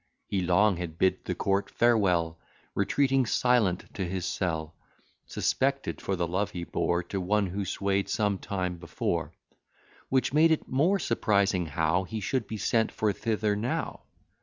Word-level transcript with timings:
He 0.25 0.41
long 0.41 0.77
had 0.77 0.97
bid 0.97 1.25
the 1.25 1.35
court 1.35 1.69
farewell, 1.69 2.39
Retreating 2.73 3.27
silent 3.27 3.85
to 3.93 4.03
his 4.03 4.25
cell; 4.25 4.73
Suspected 5.27 6.01
for 6.01 6.15
the 6.15 6.25
love 6.27 6.49
he 6.49 6.63
bore 6.63 7.03
To 7.03 7.21
one 7.21 7.45
who 7.45 7.63
sway'd 7.65 8.09
some 8.09 8.39
time 8.39 8.77
before; 8.77 9.31
Which 10.09 10.33
made 10.33 10.49
it 10.49 10.67
more 10.67 10.97
surprising 10.97 11.67
how 11.67 12.05
He 12.05 12.19
should 12.19 12.47
be 12.47 12.57
sent 12.57 12.91
for 12.91 13.13
thither 13.13 13.55
now. 13.55 14.01